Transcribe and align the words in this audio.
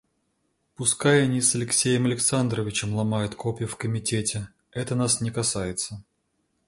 Пускай 0.75 1.21
они 1.21 1.41
с 1.41 1.53
Алексеем 1.53 2.07
Александровичем 2.07 2.95
ломают 2.95 3.35
копья 3.35 3.67
в 3.67 3.75
комитете, 3.77 4.49
это 4.71 4.95
нас 4.95 5.21
не 5.21 5.29
касается. 5.29 6.03